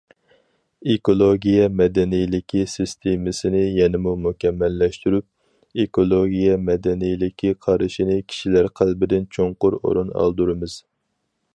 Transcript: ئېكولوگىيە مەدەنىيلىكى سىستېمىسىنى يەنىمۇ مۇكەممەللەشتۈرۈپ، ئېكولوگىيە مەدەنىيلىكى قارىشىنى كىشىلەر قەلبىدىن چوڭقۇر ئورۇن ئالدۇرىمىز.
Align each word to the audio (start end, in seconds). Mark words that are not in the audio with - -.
ئېكولوگىيە 0.91 1.65
مەدەنىيلىكى 1.81 2.63
سىستېمىسىنى 2.71 3.61
يەنىمۇ 3.81 4.13
مۇكەممەللەشتۈرۈپ، 4.23 5.83
ئېكولوگىيە 5.83 6.57
مەدەنىيلىكى 6.71 7.53
قارىشىنى 7.67 8.19
كىشىلەر 8.35 8.71
قەلبىدىن 8.81 9.33
چوڭقۇر 9.39 9.79
ئورۇن 9.83 10.13
ئالدۇرىمىز. 10.23 10.81